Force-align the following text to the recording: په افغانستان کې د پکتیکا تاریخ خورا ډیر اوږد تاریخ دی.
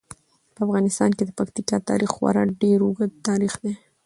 په 0.55 0.59
افغانستان 0.67 1.09
کې 1.17 1.23
د 1.25 1.31
پکتیکا 1.39 1.77
تاریخ 1.89 2.09
خورا 2.17 2.43
ډیر 2.61 2.79
اوږد 2.83 3.11
تاریخ 3.27 3.53
دی. 3.63 3.73